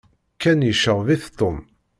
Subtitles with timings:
[0.41, 1.57] Ken yecɣeb-it Tom.